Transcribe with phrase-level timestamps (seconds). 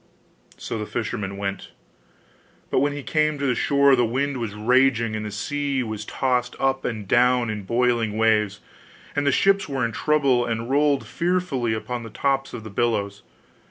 [0.57, 1.69] So the fisherman went.
[2.71, 6.05] But when he came to the shore the wind was raging and the sea was
[6.05, 8.61] tossed up and down in boiling waves,
[9.15, 13.21] and the ships were in trouble, and rolled fearfully upon the tops of the billows.